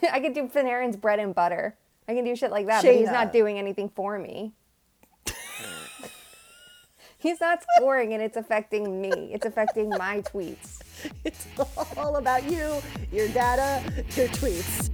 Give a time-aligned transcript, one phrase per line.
[0.12, 1.76] I could do Panarin's bread and butter.
[2.08, 4.52] I can do shit like that, but he's not doing anything for me.
[7.18, 9.10] he's not scoring and it's affecting me.
[9.32, 10.78] It's affecting my tweets.
[11.24, 11.46] It's
[11.96, 13.82] all about you, your data,
[14.16, 14.90] your tweets.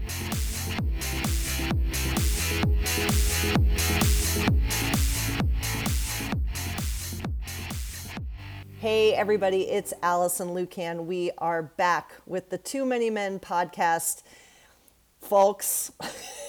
[8.79, 11.07] Hey, everybody, it's Alison Lukan.
[11.07, 14.23] We are back with the Too Many Men podcast.
[15.27, 15.91] Folks,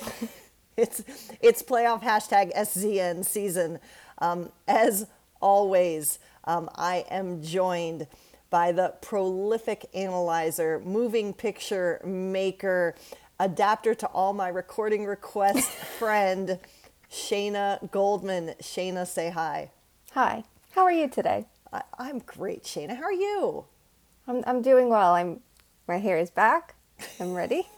[0.78, 1.04] it's,
[1.42, 3.80] it's playoff hashtag SZN season.
[4.20, 5.08] Um, as
[5.42, 8.06] always, um, I am joined
[8.52, 12.94] by the prolific analyzer, moving picture maker,
[13.40, 16.60] adapter to all my recording requests friend,
[17.12, 18.54] Shayna Goldman.
[18.62, 19.72] Shayna, say hi.
[20.12, 20.44] Hi.
[20.72, 21.48] How are you today?
[21.74, 22.96] I, I'm great, Shayna.
[22.98, 23.66] How are you?
[24.28, 25.16] I'm I'm doing well.
[25.16, 25.40] I'm
[25.88, 26.76] my hair is back.
[27.20, 27.68] I'm ready.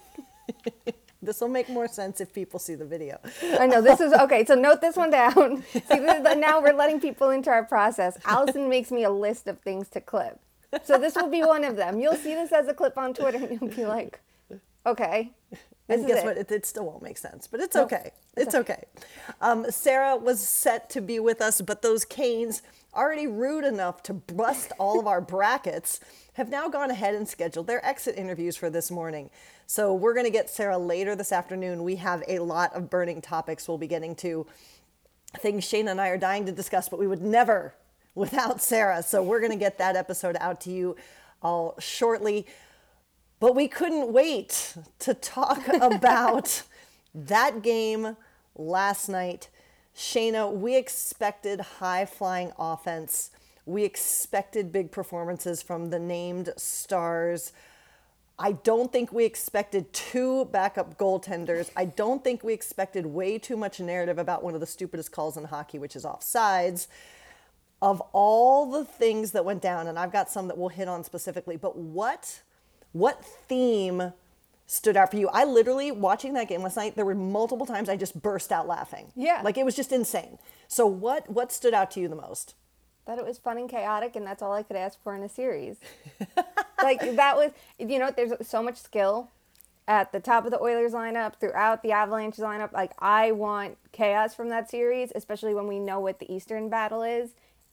[1.21, 3.19] This will make more sense if people see the video.
[3.59, 4.45] I know this is okay.
[4.45, 5.63] So note this one down.
[5.73, 8.17] See, this is now we're letting people into our process.
[8.25, 10.39] Alison makes me a list of things to clip.
[10.83, 11.99] So this will be one of them.
[11.99, 14.21] You'll see this as a clip on Twitter, and you'll be like,
[14.85, 15.31] "Okay,
[15.89, 16.37] And guess it." what?
[16.37, 18.11] It, it still won't make sense, but it's okay.
[18.37, 18.85] It's okay.
[19.41, 22.61] Um, Sarah was set to be with us, but those Canes,
[22.93, 25.99] already rude enough to bust all of our brackets,
[26.39, 29.29] have now gone ahead and scheduled their exit interviews for this morning.
[29.67, 31.83] So we're going to get Sarah later this afternoon.
[31.83, 34.47] We have a lot of burning topics we'll be getting to,
[35.39, 37.73] things Shayna and I are dying to discuss, but we would never
[38.15, 39.03] without Sarah.
[39.03, 40.95] So we're going to get that episode out to you
[41.43, 42.47] all shortly.
[43.41, 46.63] But we couldn't wait to talk about
[47.13, 48.15] that game
[48.55, 49.49] last night.
[49.93, 53.31] Shayna, we expected high flying offense.
[53.69, 57.53] We expected big performances from the named stars.
[58.39, 61.69] I don't think we expected two backup goaltenders.
[61.75, 65.37] I don't think we expected way too much narrative about one of the stupidest calls
[65.37, 66.87] in hockey, which is offsides.
[67.79, 71.03] Of all the things that went down, and I've got some that we'll hit on
[71.03, 72.41] specifically, but what
[72.91, 74.13] what theme
[74.65, 75.29] stood out for you?
[75.29, 78.67] I literally watching that game last night, there were multiple times I just burst out
[78.67, 79.11] laughing.
[79.15, 79.41] Yeah.
[79.43, 80.39] Like it was just insane.
[80.67, 82.55] So what what stood out to you the most?
[83.09, 85.29] That it was fun and chaotic, and that's all I could ask for in a
[85.29, 85.77] series.
[86.83, 89.31] like that was, you know, there's so much skill
[89.87, 92.71] at the top of the Oilers lineup, throughout the Avalanche lineup.
[92.71, 97.01] Like I want chaos from that series, especially when we know what the Eastern battle
[97.01, 97.31] is.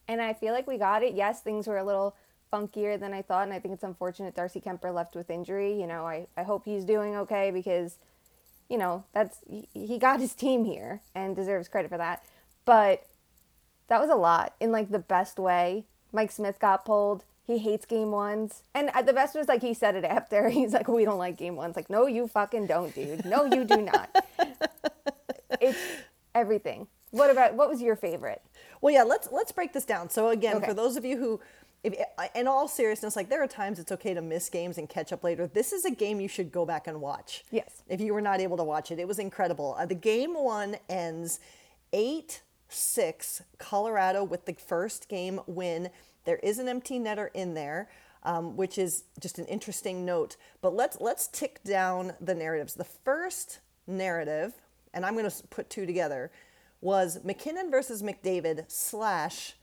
[0.08, 1.12] And I feel like we got it.
[1.12, 2.16] Yes, things were a little
[2.50, 5.78] funkier than I thought, and I think it's unfortunate Darcy Kuemper left with injury.
[5.78, 7.98] You know, I, I hope he's doing okay because,
[8.70, 12.24] you know, that's he, he got his team here and deserves credit for that.
[12.64, 13.04] But
[13.88, 15.84] that was a lot in like the best way.
[16.12, 17.24] Mike Smith got pulled.
[17.46, 18.62] He hates game ones.
[18.74, 20.48] And uh, the best was like he said it after.
[20.50, 21.76] He's like, we don't like game ones.
[21.76, 23.24] Like, no, you fucking don't, dude.
[23.24, 24.26] No, you do not.
[25.60, 25.78] it's
[26.34, 26.88] everything.
[27.10, 28.42] What about what was your favorite?
[28.80, 30.10] Well, yeah, let's let's break this down.
[30.10, 30.66] So again, Okay.
[30.66, 31.40] for those of you who
[31.84, 31.94] if,
[32.34, 35.22] in all seriousness, like there are times it's okay to miss games and catch up
[35.22, 35.46] later.
[35.46, 37.44] This is a game you should go back and watch.
[37.52, 37.82] Yes.
[37.88, 39.76] If you were not able to watch it, it was incredible.
[39.78, 41.38] Uh, the game one ends
[41.92, 45.90] eight six Colorado with the first game win.
[46.24, 47.88] There is an empty netter in there.
[48.22, 50.34] Um, which is just an interesting note.
[50.60, 52.74] But let's let's tick down the narratives.
[52.74, 54.54] The first narrative,
[54.92, 56.32] and I'm going to put two together,
[56.80, 59.54] was MacKinnon versus McDavid slash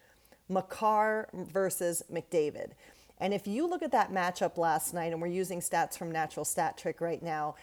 [0.47, 2.71] Makar versus McDavid.
[3.19, 6.45] And if you look at that matchup last night, and we're using stats from Natural
[6.45, 7.55] Stat Trick right now,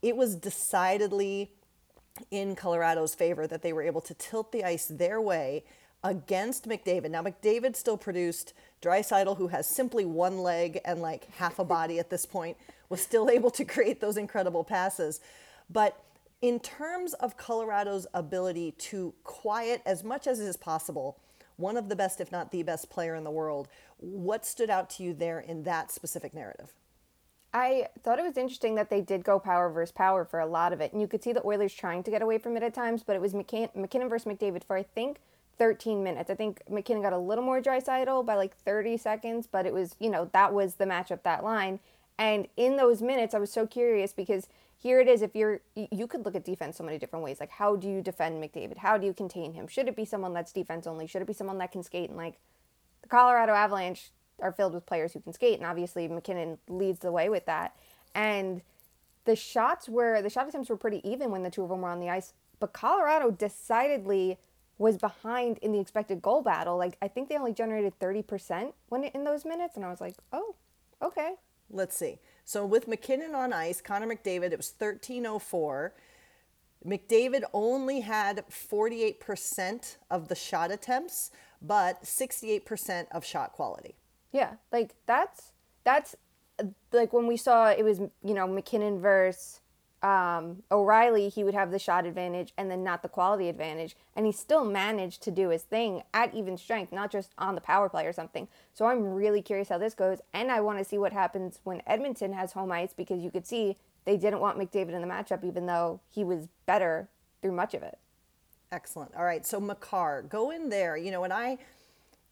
[0.00, 1.52] it was decidedly
[2.30, 5.64] in Colorado's favor that they were able to tilt the ice their way
[6.02, 7.10] against McDavid.
[7.10, 11.98] Now, McDavid still produced Draisaitl, who has simply one leg and like half a body
[11.98, 12.56] at this point,
[12.88, 15.20] was still able to create those incredible passes.
[15.68, 16.00] But
[16.42, 21.18] in terms of Colorado's ability to quiet as much as is possible,
[21.56, 23.68] one of the best, if not the best player in the world,
[23.98, 26.72] what stood out to you there in that specific narrative?
[27.56, 30.74] I thought it was interesting that they did go power versus power for a lot
[30.74, 30.92] of it.
[30.92, 33.16] And you could see the Oilers trying to get away from it at times, but
[33.16, 35.20] it was McKin- MacKinnon versus McDavid for, I think,
[35.56, 36.28] 13 minutes.
[36.28, 39.96] I think MacKinnon got a little more Draisaitl by like 30 seconds, but it was,
[39.98, 41.80] you know, that was the matchup, that line.
[42.18, 45.22] And in those minutes, I was so curious because here it is.
[45.22, 47.40] If you're, you could look at defense so many different ways.
[47.40, 48.76] Like, how do you defend McDavid?
[48.76, 49.66] How do you contain him?
[49.66, 51.06] Should it be someone that's defense only?
[51.06, 52.10] Should it be someone that can skate?
[52.10, 52.38] And like,
[53.00, 54.10] the Colorado Avalanche
[54.40, 57.76] are filled with players who can skate, and obviously MacKinnon leads the way with that.
[58.14, 58.62] And
[59.24, 61.88] the shots were the shot attempts were pretty even when the two of them were
[61.88, 64.38] on the ice, but Colorado decidedly
[64.78, 66.76] was behind in the expected goal battle.
[66.76, 70.00] Like I think they only generated thirty percent when in those minutes, and I was
[70.00, 70.54] like, oh,
[71.02, 71.34] okay.
[71.70, 72.18] Let's see.
[72.44, 75.92] So with MacKinnon on ice, Connor McDavid, it was 1304.
[76.86, 83.96] McDavid only had 48% of the shot attempts, but 68% of shot quality.
[84.36, 85.52] Yeah, like that's
[85.84, 86.14] that's
[86.92, 89.60] like when we saw it was you know MacKinnon versus
[90.02, 94.26] um, O'Reilly, he would have the shot advantage and then not the quality advantage, and
[94.26, 97.88] he still managed to do his thing at even strength, not just on the power
[97.88, 98.46] play or something.
[98.74, 101.80] So I'm really curious how this goes, and I want to see what happens when
[101.86, 105.44] Edmonton has home ice because you could see they didn't want McDavid in the matchup,
[105.44, 107.08] even though he was better
[107.40, 107.98] through much of it.
[108.70, 109.14] Excellent.
[109.16, 109.46] All right.
[109.46, 110.96] So Makar, go in there.
[110.98, 111.56] You know, and I,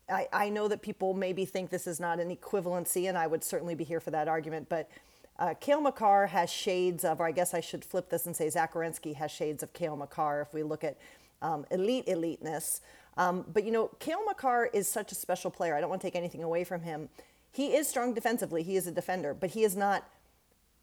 [0.08, 3.42] I, I know that people maybe think this is not an equivalency, and I would
[3.42, 4.68] certainly be here for that argument.
[4.68, 4.90] But
[5.38, 8.48] uh, Cale Makar has shades of, or I guess I should flip this and say
[8.50, 10.96] Zach has shades of Cale Makar if we look at
[11.42, 12.80] um, elite eliteness.
[13.16, 15.74] Um, but you know, Cale Makar is such a special player.
[15.74, 17.08] I don't want to take anything away from him.
[17.50, 18.62] He is strong defensively.
[18.62, 20.08] He is a defender, but he is not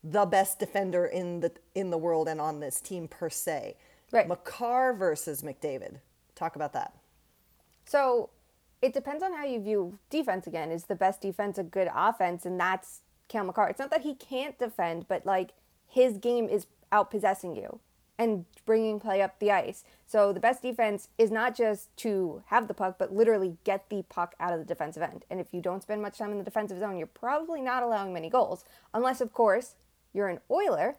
[0.03, 3.75] the best defender in the in the world and on this team per se.
[4.11, 4.27] Right.
[4.27, 5.99] Makar versus McDavid.
[6.35, 6.93] Talk about that.
[7.85, 8.29] So
[8.81, 10.71] it depends on how you view defense again.
[10.71, 12.45] Is the best defense a good offense?
[12.45, 13.69] And that's Cale Makar.
[13.69, 15.51] It's not that he can't defend, but like
[15.87, 17.79] his game is out possessing you
[18.17, 19.83] and bringing play up the ice.
[20.05, 24.03] So the best defense is not just to have the puck, but literally get the
[24.09, 25.25] puck out of the defensive end.
[25.29, 28.13] And if you don't spend much time in the defensive zone, you're probably not allowing
[28.13, 28.63] many goals.
[28.93, 29.75] Unless, of course,
[30.13, 30.97] you're an Oiler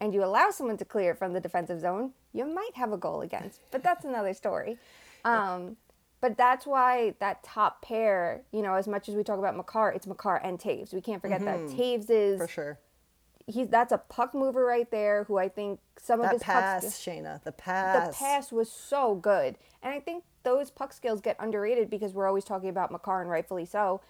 [0.00, 3.20] and you allow someone to clear from the defensive zone, you might have a goal
[3.20, 3.60] against.
[3.70, 4.78] But that's another story.
[5.24, 5.76] Um,
[6.24, 9.90] but that's why that top pair, you know, as much as we talk about Makar,
[9.90, 10.94] it's Makar and Toews.
[10.94, 12.78] We can't forget that Toews is For sure.
[13.46, 16.96] he's that's a puck mover right there who I think some of his pass, pucks
[16.96, 17.42] Shayna.
[17.44, 18.18] The pass, the pass.
[18.18, 19.58] pass was so good.
[19.82, 23.28] And I think those puck skills get underrated because we're always talking about Makar and
[23.28, 24.00] rightfully so.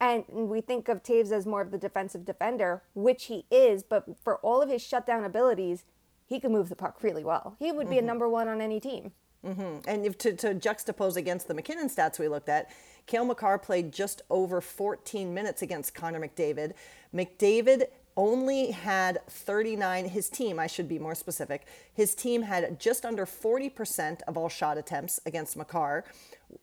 [0.00, 4.06] And we think of Toews as more of the defensive defender, which he is, but
[4.24, 5.84] for all of his shutdown abilities,
[6.26, 7.54] he can move the puck really well.
[7.60, 8.04] He would be Mm-hmm.
[8.04, 9.12] a number one on any team.
[9.44, 9.88] Mm-hmm.
[9.88, 12.70] And if to, to juxtapose against the MacKinnon stats we looked at,
[13.06, 16.74] Cale Makar played just over 14 minutes against Connor McDavid.
[17.14, 17.84] McDavid
[18.16, 23.24] only had 39, his team, I should be more specific, his team had just under
[23.24, 26.04] 40% of all shot attempts against Makar,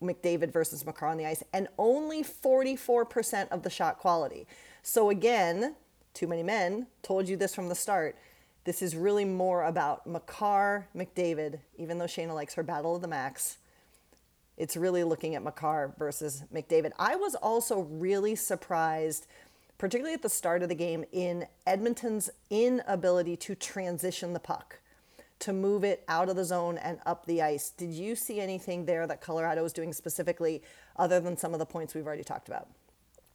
[0.02, 4.46] McDavid versus Makar on the ice, and only 44% of the shot quality.
[4.84, 5.76] So again,
[6.14, 8.18] too many men told you this from the start.
[8.68, 13.08] This is really more about Makar, McDavid, even though Shayna likes her battle of the
[13.08, 13.60] max.
[14.58, 16.92] It's really looking at Makar versus McDavid.
[17.00, 19.26] I was also really surprised,
[19.78, 24.80] particularly at the start of the game, in Edmonton's inability to transition the puck,
[25.40, 27.70] to move it out of the zone and up the ice.
[27.70, 30.62] Did you see anything there that Colorado was doing specifically,
[30.98, 32.68] other than some of the points we've already talked about?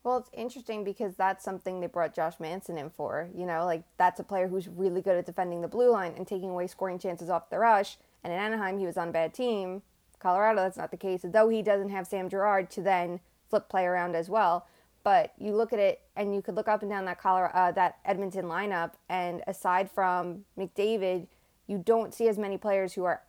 [0.04, 3.28] Well, it's interesting because that's something they brought Josh Manson in for.
[3.36, 6.26] You know, like that's a player who's really good at defending the blue line and
[6.26, 7.98] taking away scoring chances off the rush.
[8.24, 9.82] And in Anaheim, he was on a bad team.
[10.18, 13.84] Colorado, that's not the case, though he doesn't have Sam Girard to then flip play
[13.84, 14.66] around as well.
[15.04, 17.72] But you look at it, and you could look up and down that Colorado, uh,
[17.72, 21.26] that Edmonton lineup, and aside from McDavid,
[21.66, 23.22] you don't see as many players who are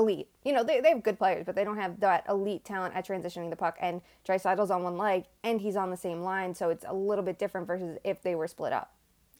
[0.00, 0.28] elite.
[0.44, 3.06] You know, they, they have good players, but they don't have that elite talent at
[3.06, 3.76] transitioning the puck.
[3.80, 7.24] And Draisaitl's on one leg, and he's on the same line, so it's a little
[7.24, 8.94] bit different versus if they were split up.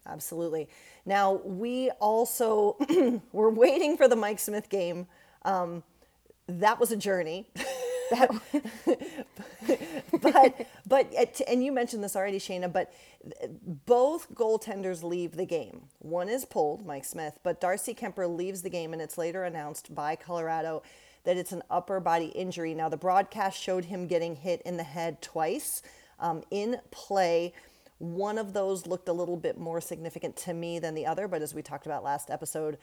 [0.07, 0.69] Absolutely.
[1.05, 2.77] Now we also
[3.33, 5.07] were waiting for the Mike Smith game.
[5.45, 5.83] Um,
[6.47, 7.47] that was a journey.
[10.21, 12.73] but but it, and you mentioned this already, Shayna.
[12.73, 12.93] But
[13.87, 15.83] both goaltenders leave the game.
[15.99, 19.95] One is pulled, Mike Smith, but Darcy Kuemper leaves the game, and it's later announced
[19.95, 20.83] by Colorado
[21.25, 22.75] that it's an upper body injury.
[22.75, 25.83] Now the broadcast showed him getting hit in the head twice
[26.19, 27.53] um, in play.
[27.99, 31.43] One of those looked a little bit more significant to me than the other, but
[31.43, 32.79] as we talked about last episode,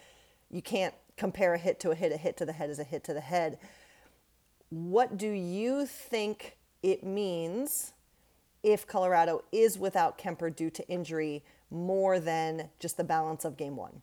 [0.51, 2.11] you can't compare a hit to a hit.
[2.11, 3.57] A hit to the head is a hit to the head.
[4.69, 7.93] What do you think it means
[8.63, 13.77] if Colorado is without Kuemper due to injury more than just the balance of game
[13.77, 14.01] one?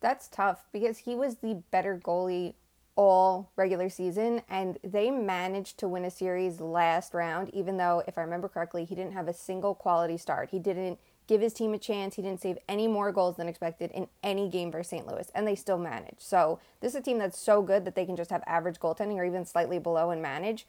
[0.00, 2.54] That's tough because he was the better goalie
[2.96, 8.18] all regular season and they managed to win a series last round even though if
[8.18, 10.50] I remember correctly he didn't have a single quality start.
[10.50, 12.16] He didn't give his team a chance.
[12.16, 15.06] He didn't save any more goals than expected in any game versus St.
[15.06, 16.22] Louis and they still managed.
[16.22, 19.16] So, this is a team that's so good that they can just have average goaltending
[19.16, 20.66] or even slightly below and manage.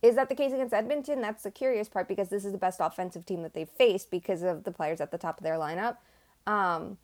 [0.00, 1.20] Is that the case against Edmonton?
[1.20, 4.42] That's the curious part because this is the best offensive team that they've faced because
[4.42, 5.96] of the players at the top of their lineup.
[6.46, 6.98] Um,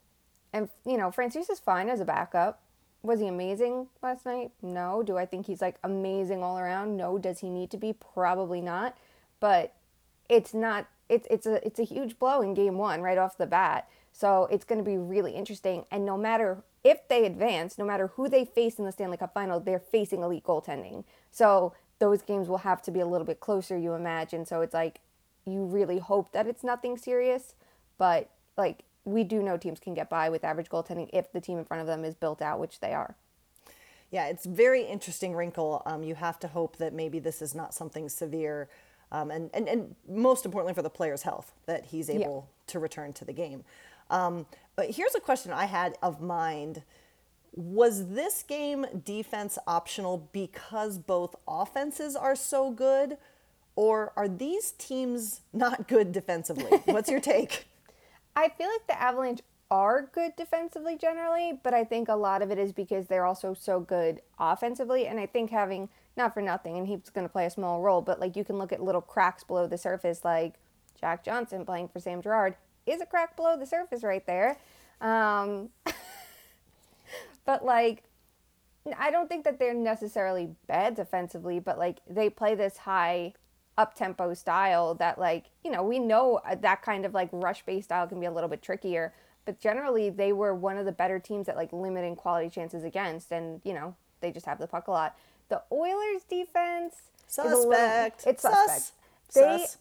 [0.52, 2.62] and you know, Francouz is fine as a backup.
[3.02, 4.52] Was he amazing last night?
[4.62, 5.02] No.
[5.02, 6.96] Do I think he's like amazing all around?
[6.96, 7.18] No.
[7.18, 7.92] Does he need to be?
[7.92, 8.96] Probably not.
[9.40, 9.74] But
[10.28, 13.46] it's not it's it's a it's a huge blow in game one right off the
[13.46, 13.88] bat.
[14.12, 15.86] So it's going to be really interesting.
[15.90, 19.34] And no matter if they advance, no matter who they face in the Stanley Cup
[19.34, 21.04] final, they're facing elite goaltending.
[21.32, 24.46] So those games will have to be a little bit closer, you imagine.
[24.46, 25.00] So it's like
[25.44, 27.54] you really hope that it's nothing serious,
[27.98, 31.58] but like we do know teams can get by with average goaltending if the team
[31.58, 33.16] in front of them is built out, which they are.
[34.10, 35.82] Yeah, it's very interesting wrinkle.
[35.86, 38.68] Um, you have to hope that maybe this is not something severe,
[39.14, 42.72] um, and, and and most importantly for the player's health, that he's able yeah.
[42.72, 43.62] to return to the game.
[44.10, 46.82] Um, but here's a question I had of mind.
[47.52, 53.16] Was this game defense optional because both offenses are so good,
[53.76, 56.78] or are these teams not good defensively?
[56.86, 57.68] What's your take?
[58.34, 62.50] I feel like the Avalanche are good defensively generally, but I think a lot of
[62.50, 65.06] it is because they're also so good offensively.
[65.06, 68.02] And I think having, not for nothing, and he's going to play a small role,
[68.02, 70.54] but like you can look at little cracks below the surface, like
[71.00, 72.56] Jack Johnson playing for Sam Girard
[72.86, 74.58] is a crack below the surface right there.
[75.00, 75.70] Um,
[77.44, 78.04] but like,
[78.98, 83.34] I don't think that they're necessarily bad defensively, but like they play this high
[83.76, 87.86] up tempo style that like you know we know that kind of like rush based
[87.86, 89.12] style can be a little bit trickier
[89.44, 93.32] but generally they were one of the better teams at like limiting quality chances against
[93.32, 95.16] and you know they just have the puck a lot
[95.54, 96.94] the oilers defense
[97.26, 97.54] suspect.
[97.54, 98.82] little, it's suspect.
[98.82, 98.92] Sus.
[99.34, 99.78] they Sus.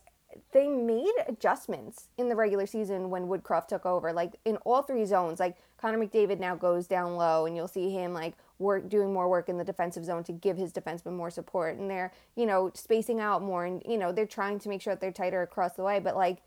[0.51, 5.05] they made adjustments in the regular season when woodcroft took over like in all three
[5.05, 5.39] zones.
[5.39, 9.27] Like connor mcdavid now goes down low and you'll see him like work doing more
[9.27, 11.77] work in the defensive zone to give his defenseman more support.
[11.77, 14.93] And they're you know spacing out more and you know they're trying to make sure
[14.93, 15.99] that they're tighter across the way.
[15.99, 16.39] But like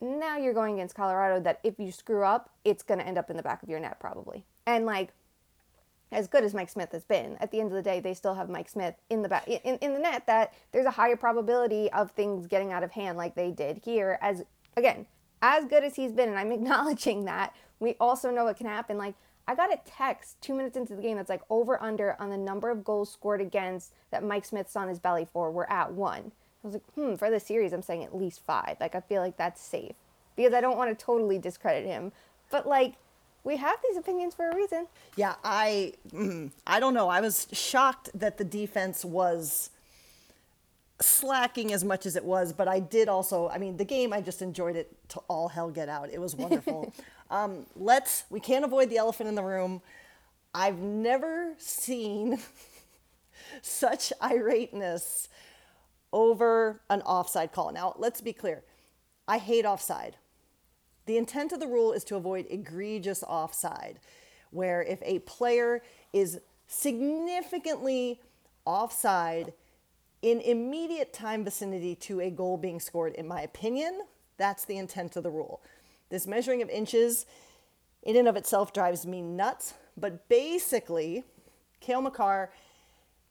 [0.00, 3.30] now you're going against Colorado that if you screw up it's going to end up
[3.30, 4.44] in the back of your net probably.
[4.66, 5.12] And like
[6.14, 8.34] as good as Mike Smith has been at the end of the day they still
[8.34, 11.90] have Mike Smith in the back in, in the net that there's a higher probability
[11.92, 14.44] of things getting out of hand like they did here as
[14.76, 15.06] again
[15.42, 18.96] as good as he's been and I'm acknowledging that we also know it can happen
[18.96, 19.14] like
[19.46, 22.36] I got a text two minutes into the game that's like over under on the
[22.36, 25.50] number of goals scored against that Mike Smith's on his belly for.
[25.50, 26.32] We're at one.
[26.62, 28.78] I was like, hmm, for the series, I'm saying at least five.
[28.80, 29.96] Like, I feel like that's safe
[30.34, 32.12] because I don't want to totally discredit him.
[32.50, 32.94] But like,
[33.44, 34.86] we have these opinions for a reason.
[35.16, 37.08] Yeah, I, mm, I don't know.
[37.08, 39.70] I was shocked that the defense was
[41.00, 43.48] slacking as much as it was, but I did also.
[43.50, 46.10] I mean, the game I just enjoyed it to all hell get out.
[46.10, 46.92] It was wonderful.
[47.30, 49.82] Um, let's, we can't avoid the elephant in the room.
[50.54, 52.38] I've never seen
[53.62, 55.28] such irateness
[56.12, 57.72] over an offside call.
[57.72, 58.62] Now, let's be clear.
[59.26, 60.16] I hate offside.
[61.06, 64.00] The intent of the rule is to avoid egregious offside,
[64.50, 65.82] where if a player
[66.12, 68.20] is significantly
[68.64, 69.52] offside
[70.22, 74.00] in immediate time vicinity to a goal being scored, in my opinion,
[74.38, 75.60] that's the intent of the rule.
[76.08, 77.26] This measuring of inches
[78.02, 81.24] in and of itself drives me nuts, but basically,
[81.80, 82.50] Cale Makar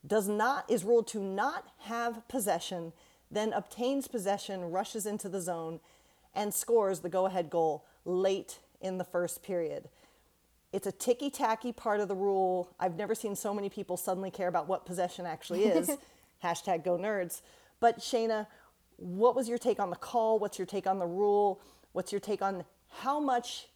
[0.06, 2.94] does not is ruled to not have possession,
[3.32, 5.80] then obtains possession, rushes into the zone,
[6.36, 9.90] and scores the go-ahead goal late in the first period.
[10.72, 12.74] It's a ticky-tacky part of the rule.
[12.80, 15.92] I've never seen so many people suddenly care about what possession actually is.
[16.44, 17.42] Hashtag go nerds.
[17.80, 18.48] But Shayna,
[18.98, 20.40] what was your take on the call?
[20.40, 21.62] What's your take on the rule?
[21.92, 23.68] What's your take on how much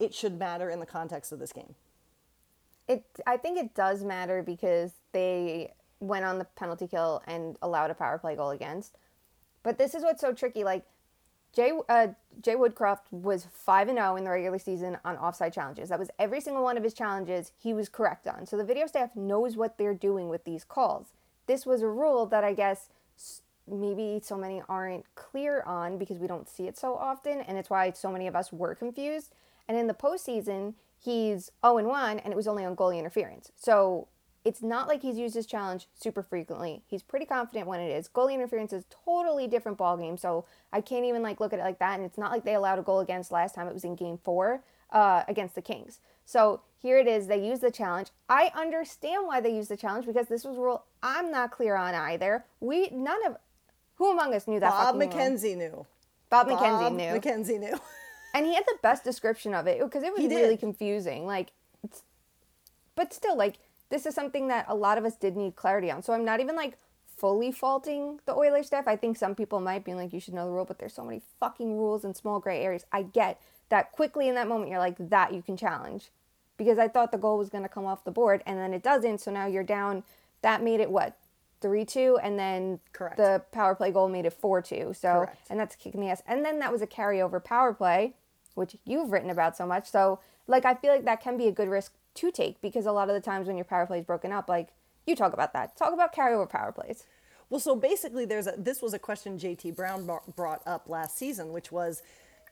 [0.00, 1.74] it should matter in the context of this game?
[2.88, 7.90] It, I think it does matter because they went on the penalty kill and allowed
[7.90, 8.96] a power play goal against.
[9.62, 10.64] But this is what's so tricky.
[10.64, 10.84] Like
[11.54, 12.08] Jay uh,
[12.42, 15.88] Jay Woodcroft was five and zero oh in the regular season on offside challenges.
[15.88, 18.46] That was every single one of his challenges he was correct on.
[18.46, 21.12] So the video staff knows what they're doing with these calls.
[21.46, 22.88] This was a rule that I guess
[23.70, 27.70] maybe so many aren't clear on because we don't see it so often, and it's
[27.70, 29.32] why so many of us were confused.
[29.68, 33.52] And in the postseason, he's 0 and 1, and it was only on goalie interference.
[33.56, 34.08] So
[34.44, 36.82] it's not like he's used his challenge super frequently.
[36.86, 38.08] He's pretty confident when it is.
[38.08, 41.62] Goalie interference is totally different ball game, so I can't even like look at it
[41.62, 41.98] like that.
[41.98, 43.66] And it's not like they allowed a goal against last time.
[43.66, 45.98] It was in Game Four uh, against the Kings.
[46.26, 47.26] So here it is.
[47.26, 48.08] They use the challenge.
[48.28, 51.76] I understand why they use the challenge because this was a rule I'm not clear
[51.76, 52.44] on either.
[52.60, 53.36] We none of
[53.96, 54.70] who among us knew that?
[54.70, 55.86] Bob McKenzie knew.
[56.28, 57.20] Bob, Bob McKenzie knew.
[57.20, 57.78] McKenzie knew.
[58.34, 61.24] and he had the best description of it because it was really confusing.
[61.24, 61.52] Like,
[62.94, 63.56] but still, like
[63.94, 66.02] this is something that a lot of us did need clarity on.
[66.02, 66.76] So I'm not even like
[67.16, 68.88] fully faulting the Oilers staff.
[68.88, 71.04] I think some people might be like, you should know the rule, but there's so
[71.04, 72.84] many fucking rules and small gray areas.
[72.90, 76.10] I get that quickly in that moment you're like that you can challenge
[76.56, 78.82] because I thought the goal was going to come off the board and then it
[78.82, 79.20] doesn't.
[79.20, 80.02] So now you're down.
[80.42, 81.16] That made it what
[81.60, 83.16] three two, and then Correct.
[83.16, 84.92] the power play goal made it four two.
[84.92, 85.46] So Correct.
[85.48, 86.20] and that's kicking the ass.
[86.26, 88.14] And then that was a carryover power play,
[88.56, 89.88] which you've written about so much.
[89.88, 92.92] So like I feel like that can be a good risk to take because a
[92.92, 94.68] lot of the times when your power play is broken up, like
[95.06, 95.76] you talk about that.
[95.76, 97.04] Talk about carryover power plays.
[97.50, 101.52] Well, so basically, there's a, this was a question JT Brown brought up last season,
[101.52, 102.02] which was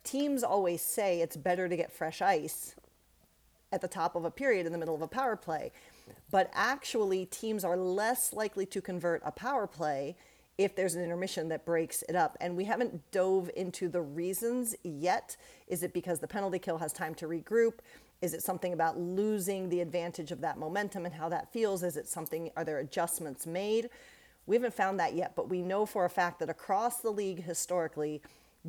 [0.04, 2.74] teams always say it's better to get fresh ice
[3.72, 5.72] at the top of a period in the middle of a power play.
[6.30, 10.16] But actually, teams are less likely to convert a power play
[10.58, 12.36] if there's an intermission that breaks it up.
[12.40, 15.36] And we haven't dove into the reasons yet.
[15.68, 17.74] Is it because the penalty kill has time to regroup?
[18.22, 21.82] Is it something about losing the advantage of that momentum and how that feels?
[21.82, 23.90] Is it something, are there adjustments made?
[24.46, 27.42] We haven't found that yet, but we know for a fact that across the league
[27.42, 28.22] historically,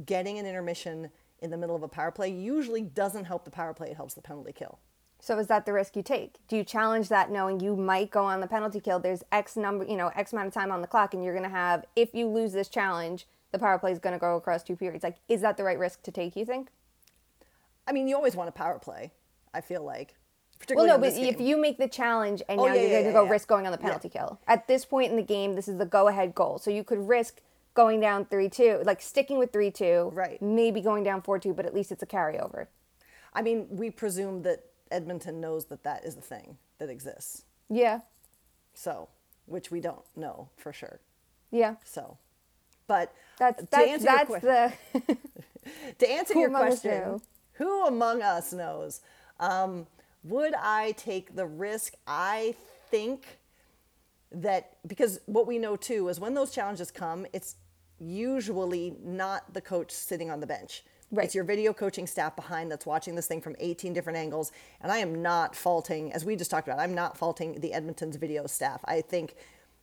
[0.05, 3.73] getting an intermission in the middle of a power play usually doesn't help the power
[3.73, 4.79] play, it helps the penalty kill.
[5.19, 6.35] So is that the risk you take?
[6.47, 8.99] Do you challenge that knowing you might go on the penalty kill?
[8.99, 11.49] There's X number, you know, X amount of time on the clock, and you're going
[11.49, 14.63] to have, if you lose this challenge, the power play is going to go across
[14.63, 15.03] two periods.
[15.03, 16.69] Like, is that the right risk to take, you think?
[17.87, 19.11] I mean, you always want a power play,
[19.53, 20.15] I feel like.
[20.73, 23.03] Well, no, but if you make the challenge and Oh, now yeah, you're yeah, going
[23.05, 24.39] to yeah, go risk going on the penalty kill.
[24.47, 26.57] At this point in the game, this is the go ahead goal.
[26.57, 27.41] So you could risk
[27.73, 30.41] going down 3 2, like sticking with 3 2, Right.
[30.41, 32.67] maybe going down 4 2, but at least it's a carryover.
[33.33, 37.43] I mean, we presume that Edmonton knows that that is a thing that exists.
[37.69, 38.01] Yeah.
[38.73, 39.09] So,
[39.47, 40.99] which we don't know for sure.
[41.51, 41.75] Yeah.
[41.83, 42.17] So,
[42.87, 44.73] but That's, to that's, that's the.
[45.99, 47.21] to answer your question,
[47.53, 49.01] who among us knows?
[49.39, 49.87] Um,
[50.23, 51.93] would I take the risk?
[52.07, 52.55] I
[52.89, 53.39] think
[54.31, 57.55] that because what we know too is when those challenges come, it's
[57.99, 60.83] usually not the coach sitting on the bench.
[61.11, 61.25] Right.
[61.25, 64.51] It's your video coaching staff behind that's watching this thing from 18 different angles.
[64.81, 68.15] And I am not faulting, as we just talked about, I'm not faulting the Edmonton's
[68.15, 68.81] video staff.
[68.85, 69.35] I think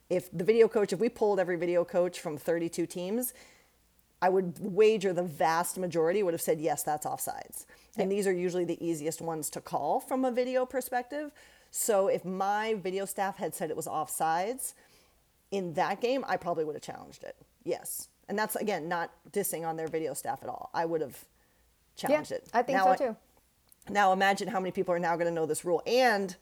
[0.09, 3.33] if the video coach, if we pulled every video coach from 32 teams,
[4.21, 7.65] I would wager the vast majority would have said, yes, that's offsides.
[7.97, 11.31] And these are usually the easiest ones to call from a video perspective.
[11.71, 14.73] So if my video staff had said it was offsides
[15.49, 17.35] in that game, I probably would have challenged it.
[17.63, 18.09] Yes.
[18.29, 20.69] And that's, again, not dissing on their video staff at all.
[20.73, 21.17] I would have
[21.97, 22.47] Yeah, challenged it.
[22.53, 23.15] I think Now so too.
[23.89, 25.81] Now imagine how many people are now going to know this rule.
[25.87, 26.35] And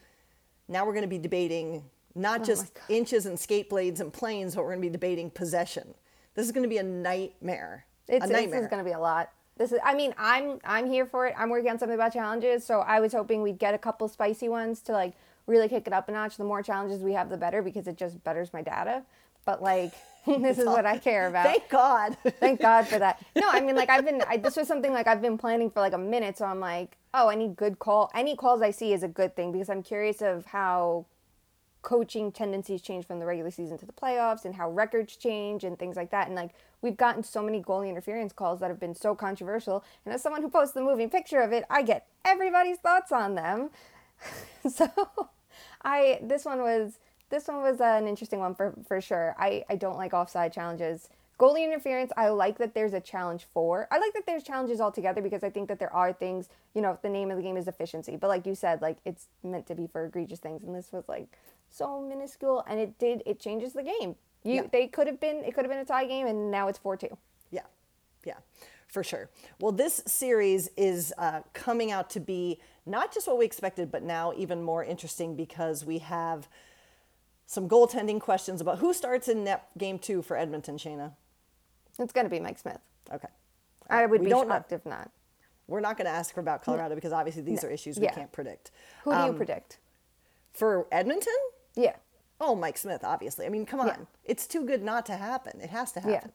[0.68, 4.56] now we're going to be debating not oh just inches and skate blades and planes,
[4.56, 5.94] but we're going to be debating possession.
[6.36, 7.86] This is going to be a nightmare.
[8.08, 9.30] It's, a this is going to be a lot.
[9.58, 9.80] This is.
[9.84, 11.36] I mean, I'm I'm here for it.
[11.38, 14.48] I'm working on something about challenges, so I was hoping we'd get a couple spicy
[14.48, 15.14] ones to like
[15.48, 16.38] really kick it up a notch.
[16.38, 19.04] The more challenges we have, the better because it just betters my data.
[19.46, 19.94] But like,
[20.26, 21.46] this is what I care about.
[21.46, 22.18] Thank God.
[22.40, 23.22] Thank God for that.
[23.36, 24.24] No, I mean, like I've been.
[24.28, 26.98] I, this was something like I've been planning for like a minute, so I'm like,
[27.14, 30.22] oh, any good call, any calls I see is a good thing because I'm curious
[30.22, 31.06] of how
[31.82, 35.80] coaching tendencies change from the regular season to the playoffs and how records change and
[35.80, 36.28] things like that.
[36.28, 39.84] And like we've gotten so many goalie interference calls that have been so controversial.
[40.06, 43.36] And as someone who posts the moving picture of it, I get everybody's thoughts on
[43.36, 43.70] them.
[44.70, 44.90] so
[45.84, 49.36] I this one was this one was an interesting one for for sure.
[49.38, 51.10] I I don't like offside challenges.
[51.40, 53.88] Goalie interference, I like that there's a challenge for.
[53.92, 57.00] I like that there's challenges altogether because I think that there are things, you know,
[57.02, 58.18] the name of the game is efficiency.
[58.18, 60.64] But like you said, like it's meant to be for egregious things.
[60.64, 61.30] And this was like
[61.70, 64.16] so minuscule and it did it changes the game.
[64.44, 64.68] You Yeah.
[64.72, 66.96] they could have been it could have been a tie game and now it's four
[66.98, 67.18] two.
[67.52, 67.62] Yeah,
[68.26, 68.38] yeah,
[68.88, 69.30] for sure.
[69.60, 74.04] Well, this series is uh, coming out to be not just what we expected, but
[74.04, 76.48] now even more interesting because we have
[77.46, 81.14] some goaltending questions about who starts in net game two for Edmonton, Shayna.
[81.98, 82.80] It's gonna be Mike Smith.
[83.12, 83.28] Okay.
[83.90, 85.12] I would We be shocked if not.
[85.68, 88.14] We're not going to ask about Colorado because obviously these are issues we Yeah.
[88.14, 88.72] can't predict.
[89.04, 89.78] Who do you Um, predict?
[90.52, 91.34] For Edmonton?
[91.80, 91.96] Yeah.
[92.42, 93.46] Oh, Mike Smith, obviously.
[93.46, 93.88] I mean, come on.
[93.88, 93.96] Yeah.
[94.26, 95.60] It's too good not to happen.
[95.62, 96.12] It has to Yeah.
[96.12, 96.32] happen.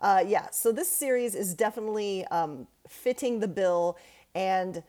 [0.00, 3.96] Uh, yeah, so this series is definitely um, fitting the bill,
[4.34, 4.82] and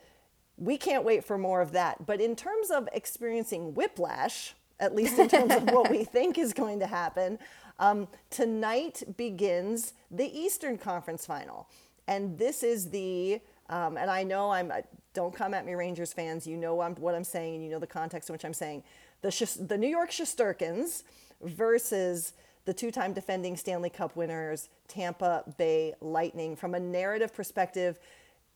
[0.58, 2.06] we can't wait for more of that.
[2.06, 6.54] But in terms of experiencing whiplash, at least in terms of what we think is
[6.54, 7.39] going to happen,
[7.80, 11.69] um, tonight begins the Eastern Conference Final,
[12.08, 13.41] and this is the.
[13.69, 14.71] Um, and I know I'm.
[15.15, 16.45] Don't come at me, Rangers fans.
[16.45, 18.84] You know I'm, what I'm saying, and you know the context in which I'm saying.
[19.21, 21.01] The Shis- the New York Shesterkins
[21.41, 22.34] versus
[22.65, 26.56] the two-time defending Stanley Cup winners, Tampa Bay Lightning.
[26.56, 27.97] From a narrative perspective,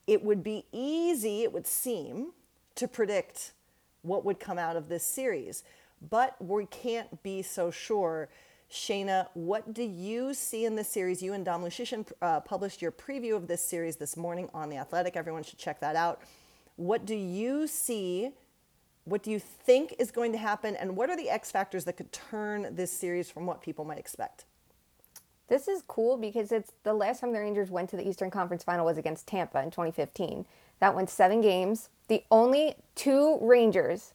[0.05, 2.33] it would be easy, it would seem,
[2.75, 3.53] to predict
[4.01, 5.63] what would come out of this series.
[6.09, 8.29] But we can't be so sure.
[8.71, 11.21] Shayna, what do you see in this series?
[11.21, 14.77] You and Dom Luszczyszyn uh, published your preview of this series this morning on The
[14.77, 15.15] Athletic.
[15.15, 16.21] Everyone should check that out.
[16.79, 18.31] What do you see
[19.03, 20.75] What do you think is going to happen?
[20.77, 23.97] And what are the X factors that could turn this series from what people might
[23.97, 24.45] expect?
[25.49, 28.63] This is cool because it's the last time the Rangers went to the Eastern Conference
[28.63, 30.45] Final was against Tampa in 2015.
[30.79, 31.89] That went seven games.
[32.07, 34.13] The only two Rangers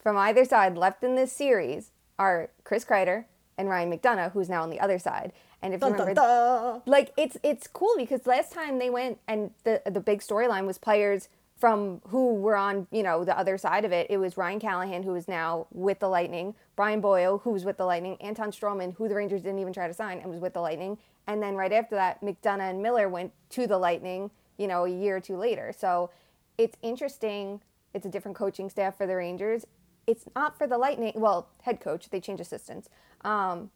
[0.00, 4.62] from either side left in this series are Chris Kreider and Ryan McDonagh, who's now
[4.62, 5.32] on the other side.
[5.62, 6.82] And if you Dun, dun, remember, dun.
[6.86, 10.76] like it's it's cool because last time they went and the the big storyline was
[10.78, 14.06] players from who were on you know the other side of it.
[14.10, 17.76] It was Ryan Callahan who is now with the Lightning, Brian Boyle who was with
[17.76, 20.54] the Lightning, Anton Stralman who the Rangers didn't even try to sign and was with
[20.54, 24.30] the Lightning, and then right after that McDonagh and Miller went to the Lightning.
[24.56, 25.72] You know, a year or two later.
[25.76, 26.10] So
[26.56, 27.60] it's interesting.
[27.94, 29.64] It's a different coaching staff for the Rangers.
[30.08, 31.12] It's not for the Lightning.
[31.14, 32.10] Well, head coach.
[32.10, 32.88] They change assistants.
[33.22, 33.70] Um,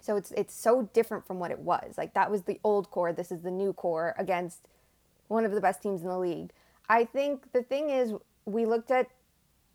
[0.00, 1.96] so it's it's so different from what it was.
[1.96, 3.12] Like that was the old core.
[3.12, 4.66] This is the new core against
[5.28, 6.50] one of the best teams in the league.
[6.90, 8.12] I think the thing is
[8.46, 9.06] we looked at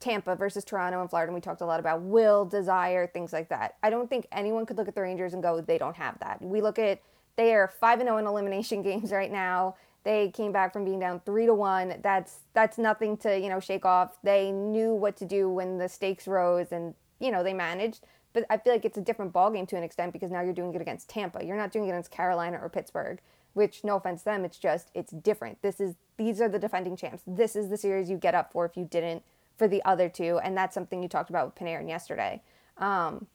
[0.02, 3.48] Tampa versus Toronto and Florida and we talked a lot about will, desire, things like
[3.50, 3.76] that.
[3.82, 6.42] I don't think anyone could look at the Rangers and go they don't have that.
[6.42, 7.02] We look at
[7.38, 9.78] they are 5 and 0 in elimination games right now.
[10.04, 12.02] They came back from being down 3 to 1.
[12.04, 14.18] That's that's nothing to, you know, shake off.
[14.22, 18.46] They knew what to do when the stakes rose and, you know, they managed but
[18.50, 20.82] I feel like it's a different ballgame to an extent because now you're doing it
[20.82, 21.44] against Tampa.
[21.44, 23.22] You're not doing it against Carolina or Pittsburgh,
[23.56, 25.62] which no offense to them, it's just it's different.
[25.64, 27.24] This is these are the defending champs.
[27.26, 29.24] This is the series you get up for if you didn't
[29.58, 32.44] for the other two, and that's something you talked about with Panarin yesterday.
[32.78, 33.28] Um,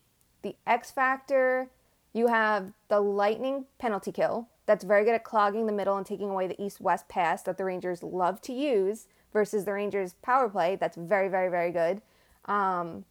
[0.43, 1.69] the X factor,
[2.13, 4.49] you have the Lightning penalty kill.
[4.67, 7.65] That's very good at clogging the middle and taking away the east-west pass that the
[7.65, 10.77] Rangers love to use versus the Rangers power play.
[10.77, 12.03] That's very, very, very good.
[12.45, 13.05] Um,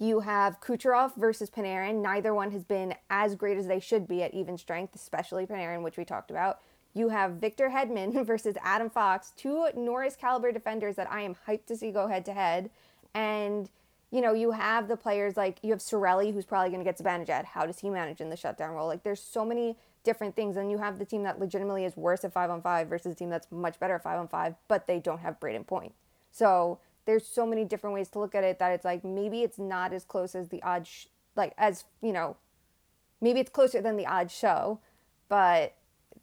[0.00, 2.00] you have Kucherov versus Panarin.
[2.00, 5.82] Neither one has been as great as they should be at even strength, especially Panarin,
[5.82, 6.60] which we talked about.
[6.94, 11.66] You have Victor Hedman versus Adam Fox, two Norris caliber defenders that I am hyped
[11.66, 12.70] to see go head to head.
[13.12, 13.68] And,
[14.10, 16.98] you know, you have the players like you have Cirelli, who's probably going to get
[16.98, 17.44] Zibanejad.
[17.44, 18.88] How does he manage in the shutdown role?
[18.88, 20.56] Like, there's so many different things.
[20.56, 23.14] And you have the team that legitimately is worse at five on five versus a
[23.14, 25.92] team that's much better at five on five, but they don't have Brayden Point.
[26.30, 29.58] So there's so many different ways to look at it that it's like maybe it's
[29.58, 32.36] not as close as the odds, sh- like as you know,
[33.20, 34.80] maybe it's closer than the odds show,
[35.28, 35.74] but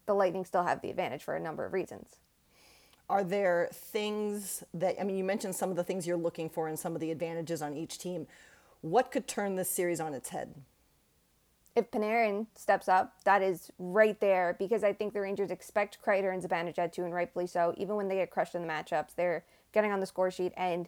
[0.06, 2.18] the Lightning still have the advantage for a number of reasons.
[3.10, 6.68] Are there things that, I mean, you mentioned some of the things you're looking for
[6.68, 8.28] and some of the advantages on each team.
[8.82, 10.56] What could turn this series on its head?
[11.76, 16.34] If Panarin steps up, that is right there because I think the Rangers expect Kreider
[16.34, 17.74] and Zibanejad to, and rightfully so.
[17.78, 20.54] Even when they get crushed in the matchups, they're getting on the score sheet.
[20.58, 20.88] And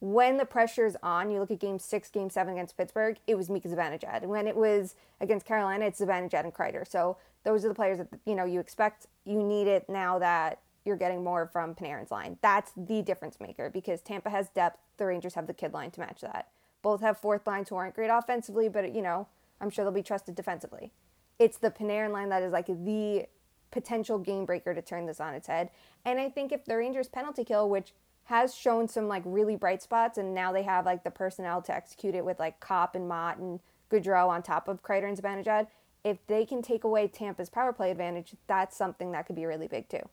[0.00, 3.34] when the pressure is on, you look at game six, game seven against Pittsburgh, it
[3.34, 4.22] was Mika Zibanejad.
[4.22, 6.86] And when it was against Carolina, it's Zibanejad and Kreider.
[6.86, 10.60] So those are the players that, you know, you expect you need it now that
[10.84, 12.38] you're getting more from Panarin's line.
[12.42, 14.78] That's the difference maker because Tampa has depth.
[14.98, 16.48] The Rangers have the kid line to match that.
[16.82, 19.26] Both have fourth lines who aren't great offensively, but, you know,
[19.60, 20.92] I'm sure they'll be trusted defensively.
[21.38, 23.26] It's the Panarin line that is like the
[23.70, 25.70] potential game breaker to turn this on its head.
[26.04, 27.92] And I think if the Rangers penalty kill, which
[28.26, 31.74] has shown some like really bright spots, and now they have like the personnel to
[31.74, 33.60] execute it with like Copp and Motte and
[33.90, 35.68] Goodrow on top of Kreider and Zibanejad.
[36.04, 39.68] If they can take away Tampa's power play advantage, that's something that could be really
[39.68, 40.08] big too.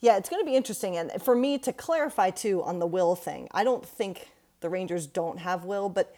[0.00, 0.96] Yeah, it's going to be interesting.
[0.96, 4.28] And for me to clarify too on the will thing, I don't think
[4.60, 6.14] the Rangers don't have will, but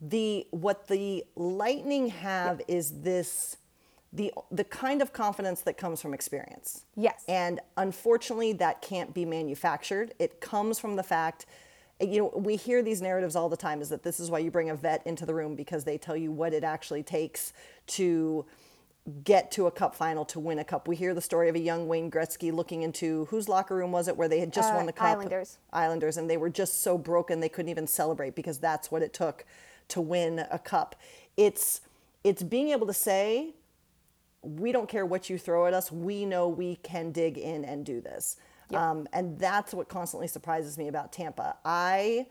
[0.00, 3.56] the what the Lightning have is this
[4.12, 6.84] the the kind of confidence that comes from experience.
[6.96, 7.24] Yes.
[7.28, 10.14] And unfortunately that can't be manufactured.
[10.18, 11.46] It comes from the fact
[12.00, 14.50] you know, we hear these narratives all the time is that this is why you
[14.52, 17.52] bring a vet into the room because they tell you what it actually takes
[17.88, 18.46] to
[19.24, 20.86] get to a cup final to win a cup.
[20.86, 24.06] We hear the story of a young Wayne Gretzky looking into whose locker room was
[24.06, 25.06] it where they had just Uh, won the cup?
[25.06, 25.58] Islanders.
[25.72, 29.12] Islanders, and they were just so broken they couldn't even celebrate because that's what it
[29.12, 29.44] took
[29.88, 30.94] to win a cup.
[31.36, 31.80] It's
[32.22, 33.54] it's being able to say,
[34.56, 35.90] we don't care what you throw at us.
[35.92, 38.36] We know we can dig in and do this.
[38.74, 41.56] Um, and that's what constantly surprises me about Tampa.
[41.64, 42.26] I,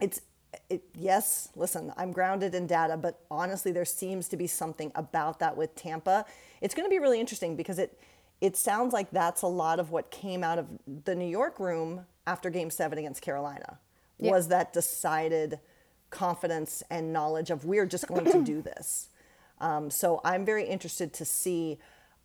[0.00, 0.22] it's,
[0.70, 5.40] it, yes, listen, I'm grounded in data, but honestly, there seems to be something about
[5.40, 6.24] that with Tampa.
[6.60, 7.98] It's going to be really interesting because it,
[8.40, 10.66] it sounds like that's a lot of what came out of
[11.04, 13.78] the New York room after Game Seven against Carolina.
[14.18, 14.30] Yeah.
[14.30, 15.58] Was that decided
[16.10, 19.08] confidence and knowledge of we're just going to do this.
[19.60, 21.78] Um, so I'm very interested to see.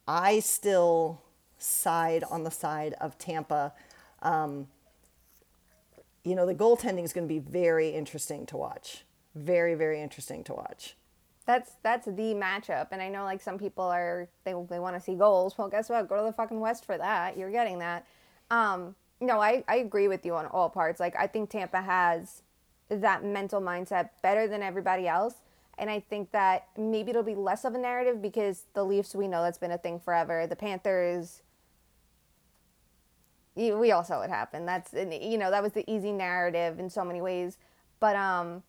[0.08, 1.22] I still
[1.58, 3.74] side on the side of Tampa.
[4.22, 4.68] Um,
[6.24, 9.06] you know, the goaltending is going to be very interesting to watch.
[9.36, 10.96] Very, very interesting to watch.
[11.46, 15.02] That's that's the matchup, and I know like some people are they they want to
[15.02, 15.58] see goals.
[15.58, 16.08] Well, guess what?
[16.08, 17.38] Go to the fucking West for that.
[17.38, 18.06] You're getting that.
[18.52, 21.00] Um, No, I, I agree with you on all parts.
[21.00, 22.44] Like I think Tampa has
[22.90, 25.36] that mental mindset better than everybody else.
[25.80, 29.28] And I think that maybe it'll be less of a narrative because the Leafs, we
[29.28, 30.46] know that's been a thing forever.
[30.46, 31.42] The Panthers,
[33.56, 34.68] we all saw what happened.
[34.68, 37.58] That's you know that was the easy narrative in so many ways.
[38.00, 38.64] But um,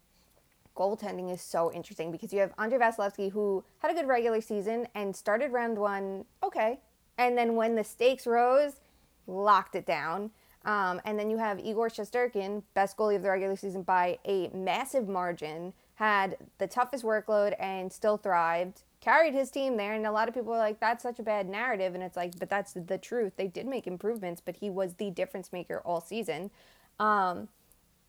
[0.77, 4.89] goaltending is so interesting because you have Andrei Vasilevskiy who had a good regular season
[4.95, 6.81] and started round one okay,
[7.19, 8.81] and then when the stakes rose,
[9.27, 10.31] locked it down.
[10.65, 14.49] Um, and then you have Igor Shesterkin, best goalie of the regular season by a
[14.49, 19.93] massive margin, had the toughest workload and still thrived, carried his team there.
[19.93, 21.95] And a lot of people are like, that's such a bad narrative.
[21.95, 23.35] And it's like, but that's the truth.
[23.37, 26.51] They did make improvements, but he was the difference maker all season.
[26.99, 27.49] Um,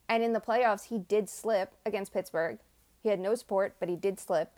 [0.07, 2.59] and in the playoffs, he did slip against Pittsburgh.
[3.03, 4.57] He had no support, but he did slip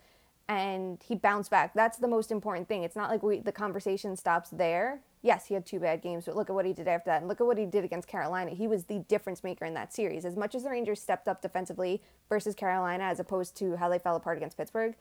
[0.49, 1.73] and he bounced back.
[1.73, 2.83] That's the most important thing.
[2.83, 5.01] It's not like we the conversation stops there.
[5.21, 7.21] Yes, he had two bad games, but look at what he did after that.
[7.21, 8.51] And look at what he did against Carolina.
[8.51, 10.25] He was the difference maker in that series.
[10.25, 13.99] As much as the Rangers stepped up defensively versus Carolina as opposed to how they
[13.99, 14.95] fell apart against Pittsburgh,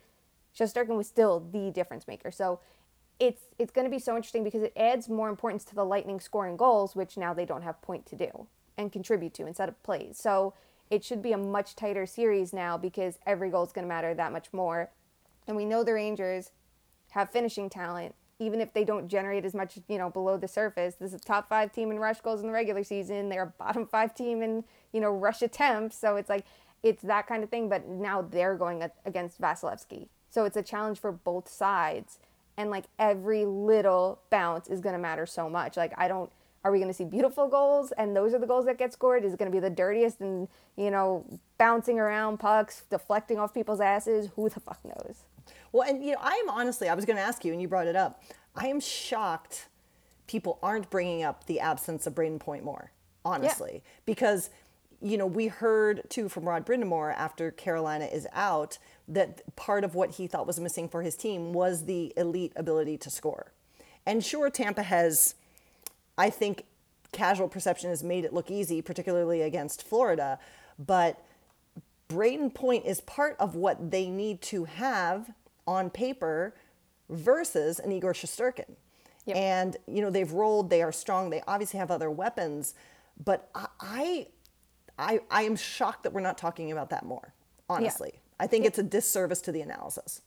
[0.57, 2.31] Shesterkin was still the difference maker.
[2.31, 2.61] So
[3.19, 6.21] it's it's going to be so interesting because it adds more importance to the Lightning
[6.21, 8.47] scoring goals, which now they don't have point to do
[8.79, 10.19] and contribute to instead of plays.
[10.19, 10.55] So
[10.89, 14.15] it should be a much tighter series now because every goal is going to matter
[14.15, 14.91] that much more
[15.47, 16.51] and we know the Rangers
[17.11, 20.95] have finishing talent, even if they don't generate as much, you know, below the surface.
[20.95, 23.29] This is a top five team in rush goals in the regular season.
[23.29, 25.97] They're a bottom five team in, you know, rush attempts.
[25.97, 26.45] So it's like,
[26.83, 27.69] it's that kind of thing.
[27.69, 30.09] But now they're going against Vasilevskiy.
[30.31, 32.19] So it's a challenge for both sides.
[32.57, 35.77] And like every little bounce is going to matter so much.
[35.77, 36.31] Like, I don't,
[36.65, 39.25] are we going to see beautiful goals and those are the goals that get scored?
[39.25, 41.25] Is it going to be the dirtiest and, you know,
[41.59, 44.31] bouncing around pucks, deflecting off people's asses?
[44.37, 45.25] Who the fuck knows?
[45.73, 47.69] Well, and you know, I am honestly, I was going to ask you, and you
[47.69, 48.23] brought it up.
[48.55, 49.69] I am shocked
[50.27, 52.93] people aren't bringing up the absence of Brayden Point more,
[53.25, 53.91] honestly, yeah.
[54.07, 54.51] because
[55.01, 59.95] you know we heard too from Rod Brind'Amour after Carolina is out that part of
[59.95, 63.53] what he thought was missing for his team was the elite ability to score.
[64.07, 65.35] And sure, Tampa has,
[66.19, 66.65] I think,
[67.13, 70.39] casual perception has made it look easy, particularly against Florida,
[70.79, 71.23] but
[72.09, 75.31] Brayden Point is part of what they need to have
[75.67, 76.55] on paper
[77.09, 78.77] versus an Igor Shesterkin.
[79.27, 79.37] Yep.
[79.37, 82.75] And, you know, they've rolled, they are strong, they obviously have other weapons,
[83.25, 83.49] but
[83.81, 84.27] I,
[84.99, 87.33] I, I am shocked that we're not talking about that more,
[87.69, 88.11] honestly.
[88.15, 88.21] Yeah.
[88.41, 90.23] I think it's a disservice to the analysis.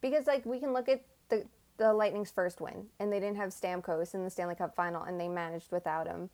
[0.00, 1.44] Because, like, we can look at the,
[1.76, 5.20] the Lightning's first win, and they didn't have Stamkos in the Stanley Cup final, and
[5.20, 6.30] they managed without him.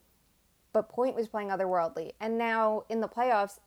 [0.72, 2.12] But Point was playing otherworldly.
[2.20, 3.58] And now in the playoffs,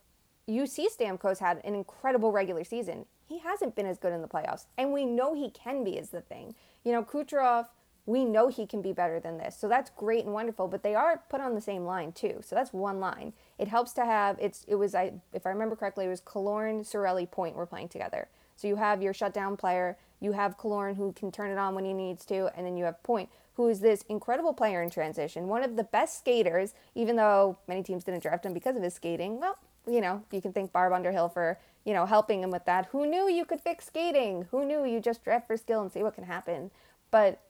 [0.46, 4.28] you see Stamkos had an incredible regular season he hasn't been as good in the
[4.28, 4.66] playoffs.
[4.76, 6.54] And we know he can be, is the thing.
[6.82, 7.66] You know, Kucherov,
[8.06, 9.54] we know he can be better than this.
[9.54, 12.40] So that's great and wonderful, but they are put on the same line too.
[12.42, 13.34] So that's one line.
[13.58, 16.80] It helps to have it's it was I if I remember correctly, it was Killorn,
[16.80, 18.28] Cirelli, Point were playing together.
[18.56, 21.84] So you have your shutdown player, you have Killorn who can turn it on when
[21.84, 25.46] he needs to, and then you have Point, who is this incredible player in transition,
[25.46, 28.94] one of the best skaters, even though many teams didn't draft him because of his
[28.94, 29.38] skating.
[29.38, 29.58] Well,
[29.88, 32.86] you know, you can thank Barb Underhill for you know, helping him with that.
[32.92, 34.46] Who knew you could fix skating?
[34.50, 36.70] Who knew you just draft for skill and see what can happen?
[37.10, 37.40] But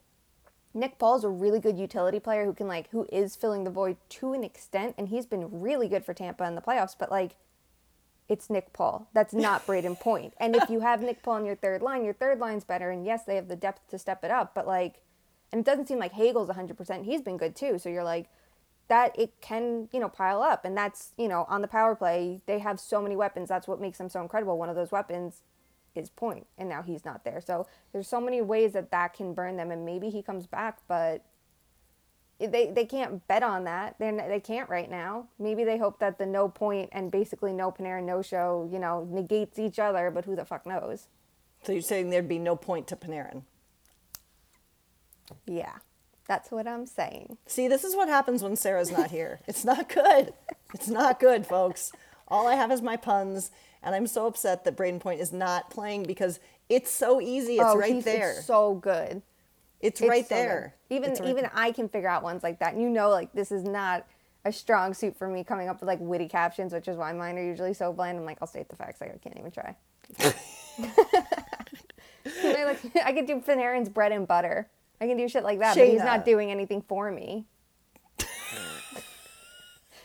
[0.73, 3.97] Nick Paul's a really good utility player who can like who is filling the void
[4.07, 6.95] to an extent, and he's been really good for Tampa in the playoffs.
[6.97, 7.35] But like,
[8.29, 9.09] it's Nick Paul.
[9.13, 10.35] That's not Brayden Point.
[10.39, 12.91] And if you have Nick Paul in your third line, your third line's better.
[12.91, 14.55] And yes, they have the depth to step it up.
[14.55, 15.01] But like,
[15.51, 17.03] and it doesn't seem like Hagel's 100%.
[17.03, 17.77] He's been good too.
[17.77, 18.29] So you're like,
[18.89, 22.41] that it can you know pile up and that's you know on the power play
[22.47, 24.57] they have so many weapons that's what makes them so incredible.
[24.57, 25.43] One of those weapons
[25.95, 27.41] is point and now he's not there.
[27.41, 30.79] So there's so many ways that that can burn them and maybe he comes back
[30.87, 31.23] but
[32.39, 33.95] they, they can't bet on that.
[33.99, 35.27] They they can't right now.
[35.39, 39.07] Maybe they hope that the no point and basically no Panarin no show you know
[39.09, 41.07] negates each other but who the fuck knows?
[41.63, 43.43] So you're saying there'd be no point to Panarin?
[45.45, 45.77] Yeah
[46.29, 47.37] that's what I'm saying.
[47.47, 49.39] See, this is what happens when Sarah's not here.
[49.47, 50.31] It's not good.
[50.75, 51.91] It's not good, folks.
[52.27, 53.49] All I have is my puns,
[53.81, 56.39] and I'm so upset that Brayden Point is not playing because
[56.69, 57.55] it's so easy.
[57.55, 58.33] It's oh, right there.
[58.33, 59.23] It's so good.
[59.81, 60.75] It's, it's right so there.
[60.87, 60.95] Good.
[60.95, 61.51] Even right even there.
[61.55, 62.73] I can figure out ones like that.
[62.73, 64.05] And you know, like this is not
[64.45, 67.39] a strong suit for me coming up with like witty captions, which is why mine
[67.39, 68.19] are usually so bland.
[68.19, 69.01] I'm like, I'll state the facts.
[69.01, 69.75] Like I can't even try.
[72.43, 74.69] I, like, I could do Panarin's bread and butter.
[75.01, 77.45] I can do shit like that, but he's not doing anything for me.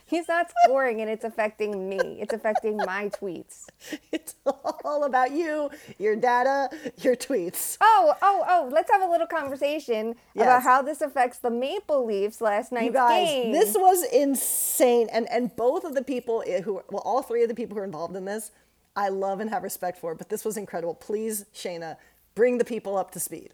[0.07, 1.98] he's not scoring and it's affecting me.
[2.20, 3.66] It's affecting my tweets.
[4.12, 7.76] It's all about you, your data, your tweets.
[7.80, 10.62] Oh, oh, oh, let's have a little conversation about Yes.
[10.64, 13.52] how this affects the Maple Leafs last night's You guys, game.
[13.52, 15.09] this was insane.
[15.12, 17.80] And and both of the people i- who well, all three of the people who
[17.80, 18.52] are involved in this,
[18.96, 20.94] I love and have respect for, but this was incredible.
[20.94, 21.96] Please, Shayna,
[22.37, 23.50] bring the people up to speed.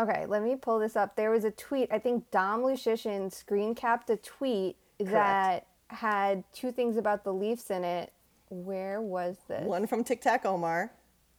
[0.00, 1.14] Okay, let me pull this up.
[1.14, 1.88] There was a tweet.
[1.92, 7.70] I think Dom Luszczyszyn screen capped a tweet that had two things about the Leafs
[7.70, 8.12] in it.
[8.48, 9.66] Where was this?
[9.66, 10.90] One from Tic Tac Omar.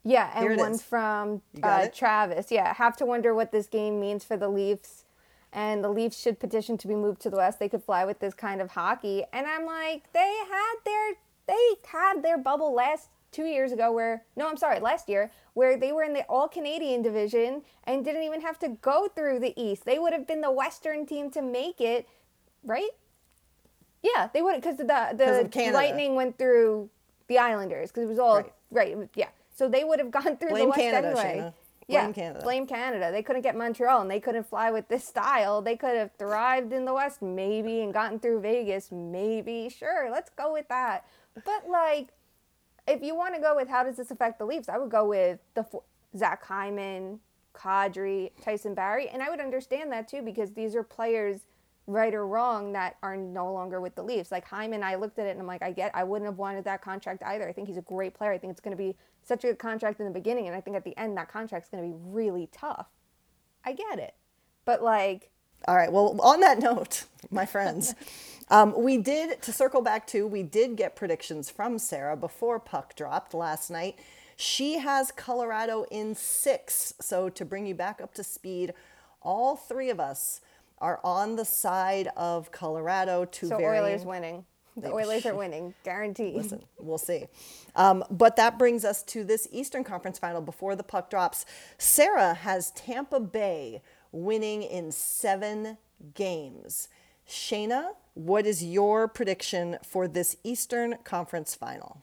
[0.04, 0.82] Yeah, and one is.
[0.84, 1.88] from uh.
[1.93, 2.52] Travis.
[2.52, 5.06] Yeah, have to wonder what this game means for the Leafs.
[5.54, 7.60] And the Leafs should petition to be moved to the West.
[7.60, 9.26] They could fly with this kind of hockey.
[9.34, 11.13] And I'm like, they had their
[11.47, 15.78] they had their bubble last two years ago where no, I'm sorry, last year where
[15.78, 19.54] they were in the All Canadian division and didn't even have to go through the
[19.62, 19.86] East.
[19.86, 22.08] They would have been the Western team to make it,
[22.63, 22.89] right?
[24.04, 26.89] Yeah, they would because the the Lightning went through
[27.28, 28.36] the Islanders because it was all
[28.72, 28.98] Right.
[28.98, 29.10] right.
[29.15, 31.38] yeah, so they would have gone through Blame the West Canada, anyway.
[31.39, 31.54] Shayna.
[31.88, 32.44] yeah, Blame Canada.
[32.44, 33.12] Blame Canada.
[33.12, 35.62] They couldn't get Montreal and they couldn't fly with this style.
[35.62, 39.70] They could have thrived in the West maybe and gotten through Vegas maybe.
[39.70, 41.06] Sure, let's go with that.
[41.46, 42.08] But like,
[42.88, 45.08] if you want to go with how does this affect the Leafs, I would go
[45.08, 45.65] with the
[46.17, 47.20] Zach Hyman,
[47.54, 51.41] Kadri, Tyson Barrie, and I would understand that too because these are players,
[51.88, 54.32] right or wrong, that are no longer with the Leafs.
[54.32, 56.63] Like Hyman, I looked at it and I'm like, I get, I wouldn't have wanted
[56.65, 57.48] that contract either.
[57.48, 58.32] I think he's a great player.
[58.32, 60.62] I think it's going to be such a good contract in the beginning, and I
[60.62, 62.88] think at the end that contract's going to be really tough.
[63.63, 64.15] I get it,
[64.65, 65.30] but like,
[65.67, 65.91] All right.
[65.91, 67.95] Well, on that note, my friends,
[68.50, 72.95] um, we did, to circle back to, we did get predictions from Sarah before puck
[72.95, 73.97] dropped last night.
[74.36, 76.93] She has Colorado in six.
[77.00, 78.74] So to bring you back up to speed,
[79.21, 80.41] all three of us
[80.80, 84.45] are on the side of Colorado to so varying- Oilers winning.
[84.78, 86.34] The Oilers are winning, guaranteed.
[86.34, 87.28] Listen, we'll see.
[87.76, 91.45] Um, but that brings us to this Eastern Conference final before the puck drops.
[91.78, 95.78] Sarah has Tampa Bay winning in seven
[96.13, 96.89] games.
[97.28, 102.02] Shayna, what is your prediction for this Eastern Conference final?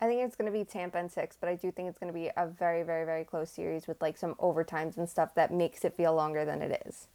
[0.00, 2.12] I think it's going to be Tampa and six, but I do think it's going
[2.12, 5.52] to be a very, very, very close series with like some overtimes and stuff that
[5.52, 7.06] makes it feel longer than it is.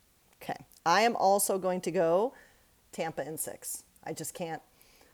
[0.41, 0.65] Okay.
[0.85, 2.33] I am also going to go
[2.93, 3.83] Tampa in six.
[4.05, 4.61] I just can't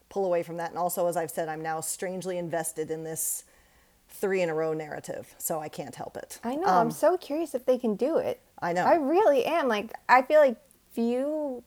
[0.10, 0.70] pull away from that.
[0.70, 3.44] And also, as I've said, I'm now strangely invested in this
[4.14, 6.40] three in a row narrative, so I can't help it.
[6.44, 6.66] I know.
[6.66, 8.40] I'm so curious if they can do it.
[8.62, 8.86] Um, I know.
[8.86, 9.68] I really am.
[9.68, 10.58] Like, I feel like
[10.94, 11.64] few.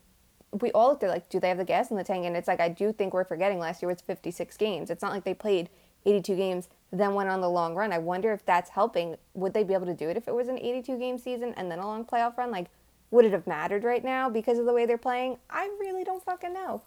[0.61, 2.24] We all looked at like, do they have the gas in the tank?
[2.24, 4.90] And it's like I do think we're forgetting last year was 56 games.
[4.90, 5.68] It's not like they played
[6.06, 7.92] 82 games then went on the long run.
[7.92, 9.16] I wonder if that's helping.
[9.35, 11.70] Would they be able to do it if it was an 82 game season and
[11.70, 12.50] then a long playoff run?
[12.50, 12.66] Like,
[13.11, 15.38] would it have mattered right now because of the way they're playing?
[15.50, 16.82] I really don't fucking know.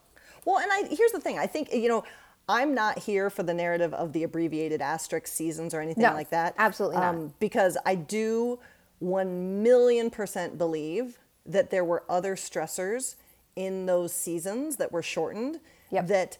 [0.46, 1.38] Well, and I here's the thing.
[1.38, 2.04] I think you know,
[2.50, 6.32] I'm not here for the narrative of the abbreviated asterisk seasons or anything No, like
[6.32, 6.54] that.
[6.58, 7.40] Um, absolutely not.
[7.40, 8.60] because I do
[8.98, 13.16] one million percent believe that there were other stressors
[13.56, 15.60] in those seasons that were shortened
[15.92, 16.08] Yep.
[16.08, 16.38] that,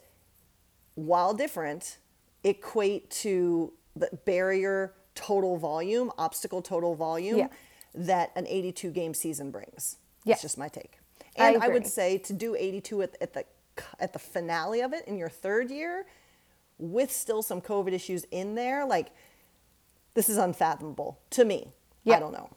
[0.96, 1.98] while different,
[2.44, 7.48] equate to the barrier total volume, obstacle total volume Yeah.
[7.94, 9.98] that an 82 game season brings.
[10.26, 10.34] Yeah.
[10.34, 11.00] That's just my take.
[11.38, 13.46] I And I, would say to do 82 at, at the
[14.00, 16.06] at the finale of it in your third year,
[16.78, 19.12] with still some COVID issues in there, like
[20.14, 21.72] this is unfathomable to me.
[22.18, 22.50] I don't know.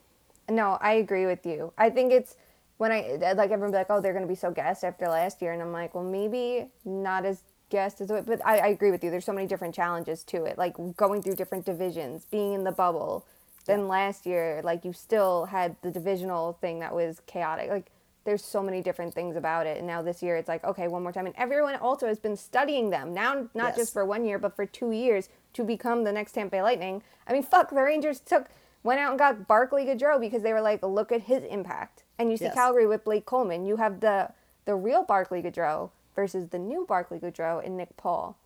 [0.48, 1.72] No, I agree with you.
[1.76, 2.36] I think it's
[2.78, 5.40] when I uh, like everyone be like, oh, they're to be so gassed after last
[5.40, 8.08] year, and I'm like, well, maybe not as gassed as.
[8.08, 9.10] But I, I agree with you.
[9.10, 12.72] There's so many different challenges to it, like going through different divisions, being in the
[12.72, 13.24] bubble.
[13.66, 17.70] Then last year, like you still had the divisional thing that was chaotic.
[17.70, 17.91] Like
[18.24, 21.02] there's so many different things about it, and now this year it's like, okay, one
[21.02, 23.76] more time, and everyone also has been studying them now, not Yes.
[23.76, 27.02] just for one year, but for two years to become the next Tampa Bay Lightning.
[27.26, 28.46] I mean, fuck, the Rangers took
[28.84, 32.02] went out and got Barclay Goodrow because they were like, look at his impact.
[32.18, 32.54] And you see Yes.
[32.54, 33.64] Calgary with Blake Coleman.
[33.64, 34.30] You have the
[34.64, 38.36] the real Barclay Goodrow versus the new Barclay Goodrow and Nick Paul.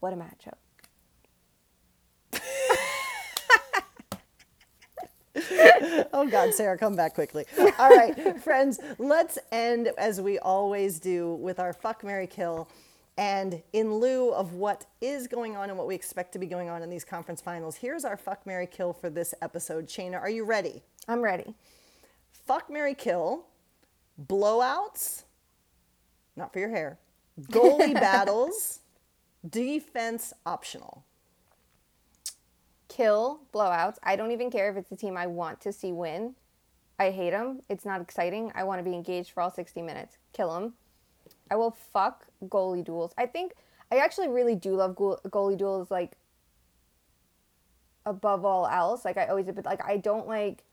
[0.00, 0.54] What a matchup!
[6.12, 7.44] Oh God, Sarah, come back quickly.
[7.78, 12.68] All right, friends, let's end as we always do with our fuck Mary Kill.
[13.18, 16.68] And in lieu of what is going on and what we expect to be going
[16.68, 19.88] on in these conference finals, here's our fuck Mary Kill for this episode.
[19.88, 20.82] Shayna, are you ready?
[21.08, 21.54] I'm ready.
[22.46, 23.46] Fuck Mary Kill,
[24.22, 25.24] blowouts,
[26.36, 26.98] not for your hair,
[27.40, 28.80] goalie battles,
[29.48, 31.05] defense optional.
[32.96, 33.98] Kill blowouts.
[34.02, 36.34] I don't even care if it's the team I want to see win.
[36.98, 37.60] I hate them.
[37.68, 38.50] It's not exciting.
[38.54, 40.16] I want to be engaged for all 60 minutes.
[40.32, 40.72] Kill them.
[41.50, 43.12] I will fuck goalie duels.
[43.18, 43.52] I think
[43.92, 45.90] I actually really do love goalie duels.
[45.90, 46.12] Like
[48.06, 49.04] above all else.
[49.04, 50.64] Like I always, but like I don't like.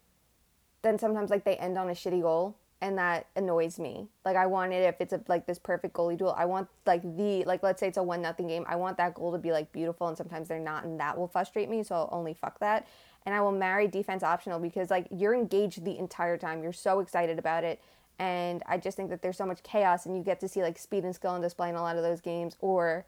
[0.81, 4.09] Then sometimes like they end on a shitty goal, and that annoys me.
[4.25, 6.35] Like I want it if it's a, like this perfect goalie duel.
[6.37, 8.65] I want like the like let's say it's a one nothing game.
[8.67, 11.29] I want that goal to be like beautiful, and sometimes they're not, and that will
[11.29, 11.81] frustrate me.
[11.83, 12.85] So I'll only fuck that,
[13.25, 16.61] and I will marry defense optional because like you're engaged the entire time.
[16.61, 17.81] You're so excited about it,
[18.19, 20.77] and I just think that there's so much chaos, and you get to see like
[20.77, 23.05] speed and skill on display in a lot of those games, or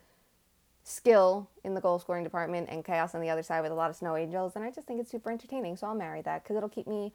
[0.85, 3.89] skill in the goal scoring department and chaos on the other side with a lot
[3.89, 6.55] of snow angels and i just think it's super entertaining so i'll marry that because
[6.55, 7.11] it'll keep me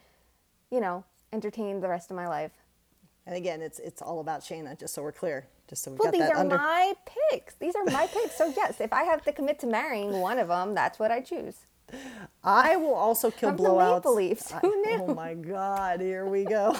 [0.72, 2.52] you know entertained the rest of my life
[3.26, 5.46] And again, it's it's all about Shayna, just so we're clear.
[5.68, 6.56] Just so we well got these that are under.
[6.58, 6.94] my
[7.30, 10.38] picks these are my picks so yes if i have to commit to marrying one
[10.38, 11.66] of them that's what i choose
[12.44, 13.96] I will also kill I'm the blowouts.
[13.96, 14.52] Maple Leafs.
[14.62, 14.98] Who knew?
[15.02, 16.00] Oh my God!
[16.00, 16.76] Here we go.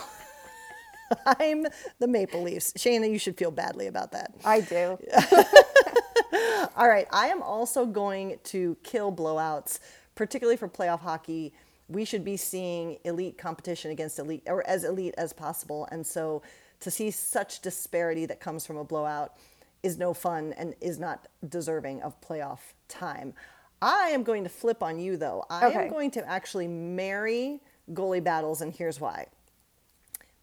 [1.27, 1.67] I'm
[1.99, 2.73] the Maple Leafs.
[2.75, 4.33] Shayna, you should feel badly about that.
[4.45, 4.99] i do
[6.77, 9.81] All right, I am also going to kill blowouts,
[10.15, 11.53] particularly for playoff hockey.
[11.91, 15.89] We should be seeing elite competition against elite, or as elite as possible.
[15.91, 16.43] And so
[16.81, 19.35] to see such disparity that comes from a blowout
[19.83, 23.35] is no fun and is not deserving of playoff time.
[23.83, 25.45] I am going to flip on you, though.
[25.51, 25.85] I Okay.
[25.87, 27.61] am going to actually marry
[27.93, 29.27] goalie battles, and here's why.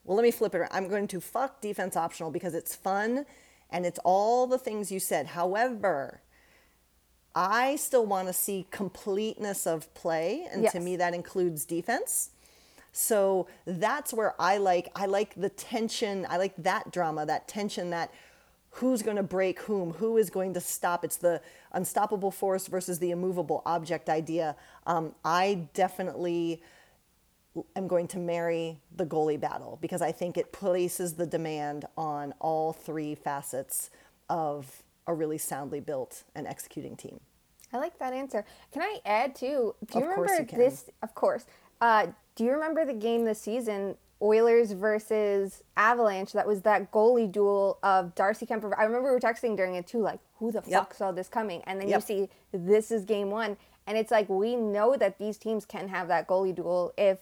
[0.04, 0.72] Well, let me flip it around.
[0.74, 3.26] I'm going to fuck defense optional because it's fun
[3.70, 5.28] and it's all the things you said.
[5.28, 6.22] However,
[7.40, 12.32] I still want to see completeness of play, and to me that includes defense.
[12.92, 16.26] So that's where I like I like the tension.
[16.28, 18.12] I like that drama, that tension that
[18.72, 21.06] who's going to break whom, who is going to stop.
[21.06, 21.40] It's the
[21.74, 24.56] unstoppable force versus the immovable object idea.
[24.88, 26.64] Um, I definitely
[27.76, 32.34] am going to marry the goalie battle because I think it places the demand on
[32.40, 33.92] all three facets
[34.28, 37.20] of a really soundly built and executing team.
[37.74, 38.46] I like that answer.
[38.72, 39.76] Can I add too?
[39.86, 40.60] Do you Of remember you can.
[40.60, 40.90] this?
[41.04, 41.46] Of course.
[41.82, 46.32] Uh, do you remember the game this season, Oilers versus Avalanche?
[46.34, 48.74] That was that goalie duel of Darcy Kuemper.
[48.78, 50.80] I remember we were texting during it too, like, who the Yep.
[50.80, 51.62] fuck saw this coming?
[51.66, 51.98] And then Yep.
[51.98, 55.88] you see this is game one, and it's like we know that these teams can
[55.90, 57.20] have that goalie duel if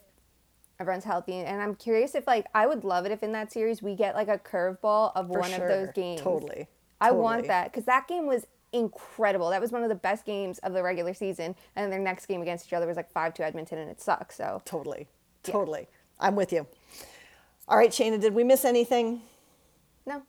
[0.79, 1.33] everyone's healthy.
[1.35, 4.13] And I'm curious if like I would love it if in that series we get
[4.15, 6.21] like a curveball of For one of those games.
[6.21, 6.67] Totally.
[7.01, 9.49] I want that because that game was incredible.
[9.49, 12.41] That was one of the best games of the regular season, and their next game
[12.41, 14.36] against each other was like five to Edmonton, and it sucks.
[14.36, 15.07] So Totally.
[15.43, 15.88] Totally.
[16.20, 16.66] I'm with you.
[17.68, 19.22] All right, Shayna, did we miss anything?
[20.05, 20.22] no,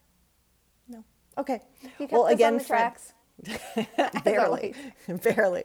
[0.89, 1.05] No.
[1.39, 1.61] Okay.
[1.82, 3.12] you kept well, again, on the Fred- tracks.
[4.24, 4.74] barely
[5.22, 5.62] barely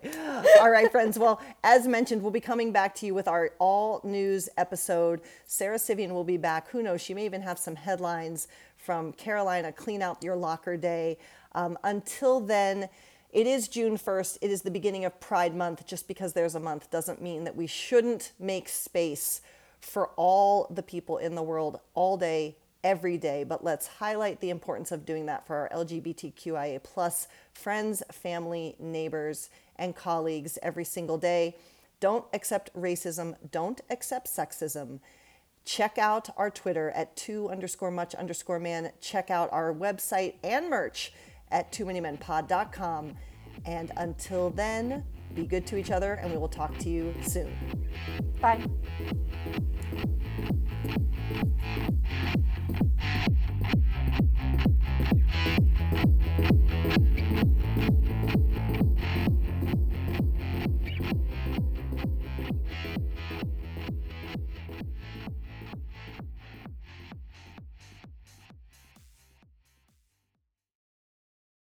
[0.59, 4.01] all right friends well as mentioned we'll be coming back to you with our all
[4.03, 8.49] news episode sarah Civian will be back who knows she may even have some headlines
[8.75, 11.17] from carolina clean out your locker day
[11.53, 12.89] um, until then
[13.31, 16.59] it is june 1st it is the beginning of pride month just because there's a
[16.59, 19.41] month doesn't mean that we shouldn't make space
[19.79, 24.49] for all the people in the world all day every day, but let's highlight the
[24.49, 31.17] importance of doing that for our LGBTQIA plus friends, family, neighbors, and colleagues every single
[31.17, 31.55] day.
[31.99, 33.35] Don't accept racism.
[33.51, 34.99] Don't accept sexism.
[35.63, 38.91] Check out our Twitter at two underscore much underscore man.
[38.99, 41.13] Check out our website and merch
[41.51, 43.15] at too many men pod.com.
[43.65, 45.03] And until then,
[45.35, 47.55] be good to each other, and we will talk to you soon.
[48.41, 48.61] Bye.